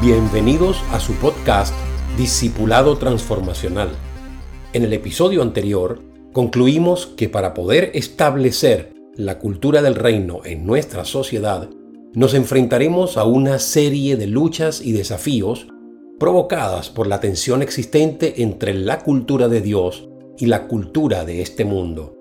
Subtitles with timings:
[0.00, 1.74] Bienvenidos a su podcast
[2.16, 3.88] Discipulado Transformacional.
[4.72, 6.00] En el episodio anterior
[6.32, 11.68] concluimos que para poder establecer la cultura del reino en nuestra sociedad,
[12.14, 15.66] nos enfrentaremos a una serie de luchas y desafíos
[16.20, 20.08] provocadas por la tensión existente entre la cultura de Dios
[20.38, 22.14] y la cultura de este mundo.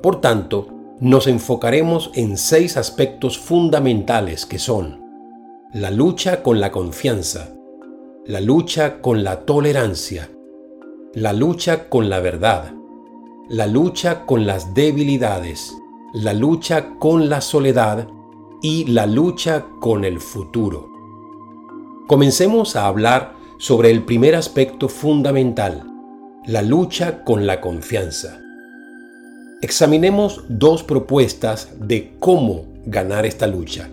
[0.00, 0.68] Por tanto,
[1.00, 4.99] nos enfocaremos en seis aspectos fundamentales que son
[5.72, 7.54] la lucha con la confianza,
[8.26, 10.28] la lucha con la tolerancia,
[11.14, 12.74] la lucha con la verdad,
[13.48, 15.72] la lucha con las debilidades,
[16.12, 18.08] la lucha con la soledad
[18.60, 20.90] y la lucha con el futuro.
[22.08, 25.84] Comencemos a hablar sobre el primer aspecto fundamental,
[26.46, 28.40] la lucha con la confianza.
[29.62, 33.88] Examinemos dos propuestas de cómo ganar esta lucha.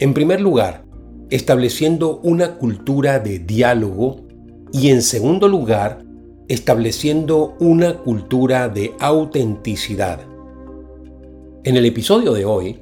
[0.00, 0.84] En primer lugar,
[1.28, 4.20] estableciendo una cultura de diálogo
[4.72, 6.04] y en segundo lugar,
[6.46, 10.20] estableciendo una cultura de autenticidad.
[11.64, 12.78] En el episodio de hoy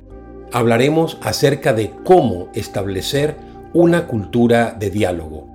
[0.52, 3.34] hablaremos acerca de cómo establecer
[3.72, 5.48] una cultura de diálogo.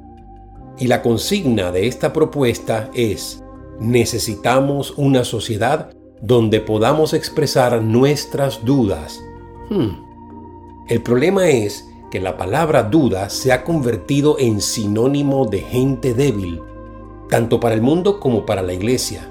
[0.79, 3.43] Y la consigna de esta propuesta es,
[3.79, 5.91] necesitamos una sociedad
[6.23, 9.21] donde podamos expresar nuestras dudas.
[9.69, 10.10] Hmm.
[10.91, 16.59] El problema es que la palabra duda se ha convertido en sinónimo de gente débil,
[17.29, 19.25] tanto para el mundo como para la iglesia.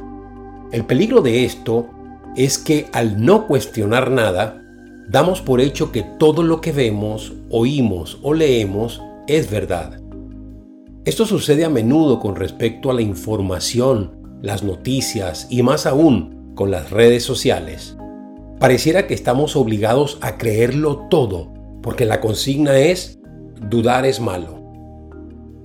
[0.73, 1.91] El peligro de esto
[2.35, 4.65] es que al no cuestionar nada,
[5.07, 10.01] damos por hecho que todo lo que vemos, oímos o leemos es verdad.
[11.05, 16.71] Esto sucede a menudo con respecto a la información, las noticias y más aún con
[16.71, 17.99] las redes sociales.
[18.61, 23.19] Pareciera que estamos obligados a creerlo todo, porque la consigna es
[23.71, 24.61] dudar es malo.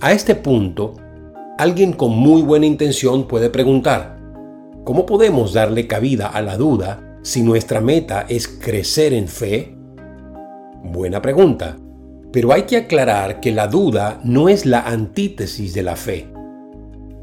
[0.00, 0.94] A este punto,
[1.58, 4.18] alguien con muy buena intención puede preguntar,
[4.84, 9.76] ¿cómo podemos darle cabida a la duda si nuestra meta es crecer en fe?
[10.82, 11.76] Buena pregunta,
[12.32, 16.28] pero hay que aclarar que la duda no es la antítesis de la fe.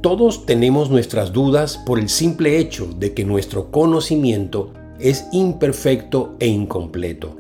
[0.01, 6.47] Todos tenemos nuestras dudas por el simple hecho de que nuestro conocimiento es imperfecto e
[6.47, 7.35] incompleto.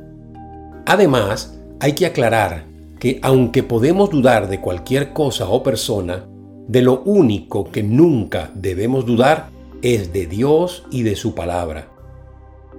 [0.85, 2.65] Además, hay que aclarar
[2.99, 6.25] que aunque podemos dudar de cualquier cosa o persona,
[6.67, 9.49] de lo único que nunca debemos dudar
[9.81, 11.89] es de Dios y de su palabra.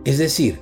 [0.05, 0.61] Es decir,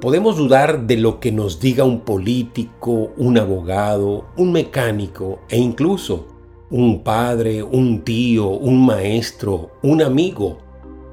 [0.00, 6.26] podemos dudar de lo que nos diga un político, un abogado, un mecánico e incluso
[6.70, 10.58] un padre, un tío, un maestro, un amigo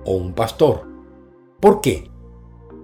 [0.03, 0.88] o un pastor.
[1.59, 2.11] ¿Por qué?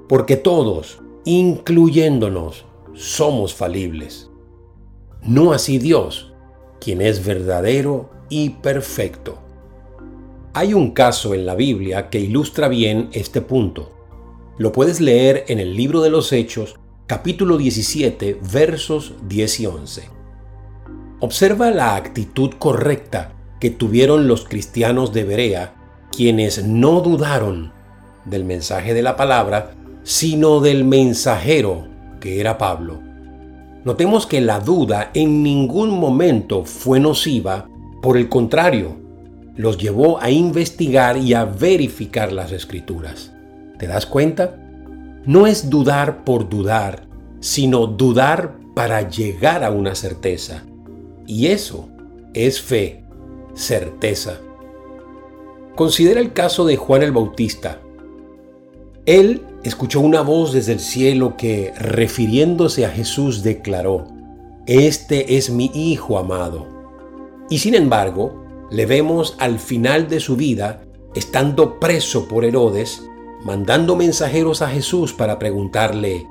[0.07, 4.29] Porque todos, incluyéndonos, somos falibles.
[5.21, 6.33] No así Dios,
[6.79, 9.39] quien es verdadero y perfecto.
[10.53, 13.91] Hay un caso en la Biblia que ilustra bien este punto.
[14.57, 16.75] Lo puedes leer en el libro de los Hechos,
[17.05, 20.09] capítulo 17, versos 10 y 11.
[21.19, 25.75] Observa la actitud correcta que tuvieron los cristianos de Berea,
[26.11, 27.73] quienes no dudaron
[28.25, 29.76] del mensaje de la palabra,
[30.07, 31.85] sino del mensajero,
[32.21, 33.01] que era Pablo.
[33.83, 37.67] Notemos que la duda en ningún momento fue nociva,
[38.01, 38.95] por el contrario,
[39.57, 43.33] los llevó a investigar y a verificar las escrituras.
[43.79, 44.55] ¿Te das cuenta?
[45.25, 47.05] No es dudar por dudar,
[47.41, 50.63] sino dudar para llegar a una certeza.
[51.25, 51.89] Y eso
[52.33, 53.03] es fe,
[53.55, 54.37] certeza.
[55.75, 57.81] Considera el caso de Juan el Bautista.
[59.07, 64.05] Él escuchó una voz desde el cielo que, refiriéndose a Jesús, declaró,
[64.65, 66.67] Este es mi Hijo amado.
[67.49, 70.81] Y sin embargo, le vemos al final de su vida,
[71.15, 73.01] estando preso por Herodes,
[73.45, 76.27] mandando mensajeros a Jesús para preguntarle,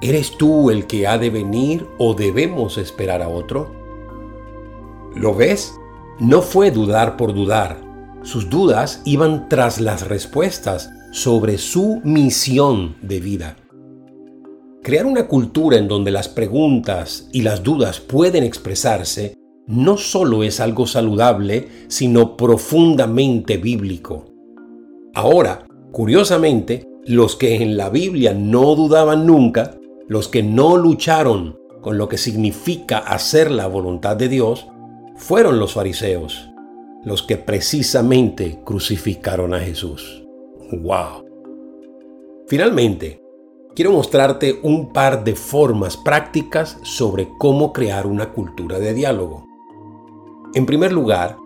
[0.00, 3.72] ¿Eres tú el que ha de venir o debemos esperar a otro?
[5.16, 5.74] ¿Lo ves?
[6.20, 7.80] No fue dudar por dudar.
[8.22, 13.56] Sus dudas iban tras las respuestas sobre su misión de vida.
[14.82, 19.34] Crear una cultura en donde las preguntas y las dudas pueden expresarse
[19.66, 24.26] no solo es algo saludable, sino profundamente bíblico.
[25.14, 29.76] Ahora, curiosamente, los que en la Biblia no dudaban nunca,
[30.08, 34.66] los que no lucharon con lo que significa hacer la voluntad de Dios,
[35.16, 36.48] fueron los fariseos,
[37.04, 40.19] los que precisamente crucificaron a Jesús.
[40.72, 41.24] ¡Wow!
[42.46, 43.20] Finalmente,
[43.74, 49.46] quiero mostrarte un par de formas prácticas sobre cómo crear una cultura de diálogo.
[50.54, 51.36] En primer lugar,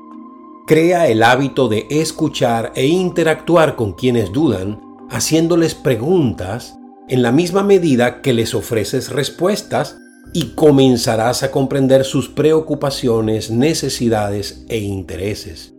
[0.66, 4.80] crea el hábito de escuchar e interactuar con quienes dudan,
[5.10, 6.76] haciéndoles preguntas
[7.08, 9.98] en la misma medida que les ofreces respuestas
[10.32, 15.74] y comenzarás a comprender sus preocupaciones, necesidades e intereses.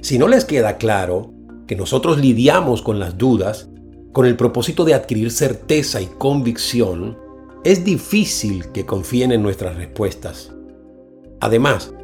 [0.00, 1.32] Si no les queda claro
[1.66, 3.68] que nosotros lidiamos con las dudas
[4.12, 7.18] con el propósito de adquirir certeza y convicción,
[7.64, 10.52] es difícil que confíen en nuestras respuestas.
[11.40, 11.94] Además,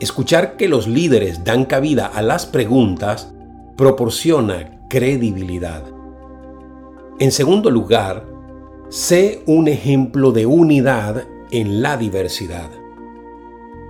[0.00, 3.32] escuchar que los líderes dan cabida a las preguntas
[3.76, 5.84] proporciona credibilidad.
[7.18, 8.26] En segundo lugar,
[8.88, 12.70] sé un ejemplo de unidad en la diversidad.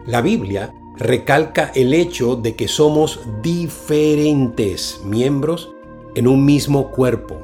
[0.06, 5.72] La Biblia recalca el hecho de que somos diferentes miembros
[6.14, 7.40] en un mismo cuerpo,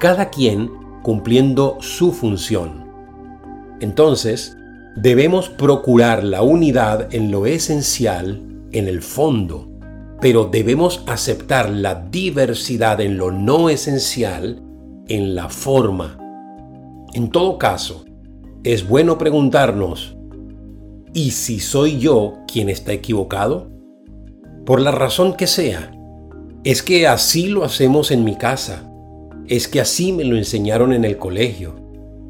[0.00, 0.70] cada quien
[1.02, 2.90] cumpliendo su función.
[3.80, 4.56] Entonces,
[4.96, 8.42] debemos procurar la unidad en lo esencial,
[8.72, 9.68] en el fondo,
[10.20, 14.62] pero debemos aceptar la diversidad en lo no esencial,
[15.08, 16.18] en la forma.
[17.12, 18.06] En todo caso,
[18.62, 20.16] es bueno preguntarnos,
[21.14, 23.70] ¿y si soy yo quien está equivocado?
[24.66, 25.92] Por la razón que sea,
[26.64, 28.90] es que así lo hacemos en mi casa,
[29.46, 31.76] es que así me lo enseñaron en el colegio,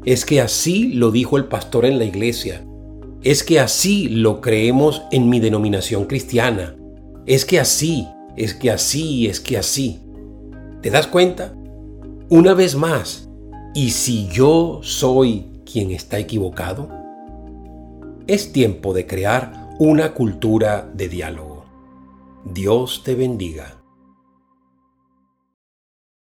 [0.05, 2.63] es que así lo dijo el pastor en la iglesia,
[3.23, 6.75] es que así lo creemos en mi denominación cristiana,
[7.25, 8.07] es que así,
[8.37, 9.99] es que así, es que así.
[10.81, 11.55] ¿Te das cuenta?
[12.29, 13.29] Una vez más,
[13.73, 17.04] ¿y si yo soy quien está equivocado?
[18.27, 21.63] Es tiempo de crear una cultura de diálogo.
[22.43, 23.74] Dios te bendiga.